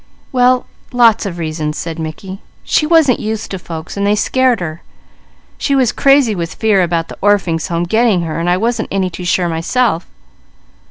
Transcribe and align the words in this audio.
"Well, 0.31 0.65
lots 0.91 1.27
of 1.27 1.37
reasons," 1.37 1.77
said 1.77 1.99
Mickey. 1.99 2.41
"She 2.63 2.87
wasn't 2.87 3.19
used 3.19 3.51
to 3.51 3.59
folks, 3.59 3.93
so 3.93 4.03
they 4.03 4.15
scared 4.15 4.59
her. 4.59 4.81
She 5.59 5.75
was 5.75 5.91
crazy 5.91 6.33
with 6.33 6.55
fear 6.55 6.81
about 6.81 7.07
the 7.07 7.19
Orphings' 7.21 7.67
Home 7.67 7.83
getting 7.83 8.23
her, 8.23 8.37
while 8.39 8.49
I 8.49 8.57
wasn't 8.57 8.87
any 8.91 9.11
too 9.11 9.25
sure 9.25 9.47
myself. 9.47 10.07